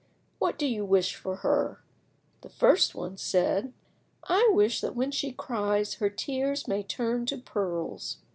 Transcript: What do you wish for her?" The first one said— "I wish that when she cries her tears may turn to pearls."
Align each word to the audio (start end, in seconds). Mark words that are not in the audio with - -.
What 0.39 0.57
do 0.57 0.65
you 0.65 0.83
wish 0.83 1.13
for 1.15 1.35
her?" 1.45 1.83
The 2.41 2.49
first 2.49 2.95
one 2.95 3.17
said— 3.17 3.71
"I 4.23 4.49
wish 4.51 4.81
that 4.81 4.95
when 4.95 5.11
she 5.11 5.31
cries 5.31 5.93
her 6.01 6.09
tears 6.09 6.67
may 6.67 6.81
turn 6.81 7.27
to 7.27 7.37
pearls." 7.37 8.17